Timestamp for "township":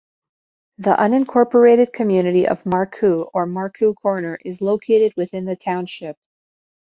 5.55-6.17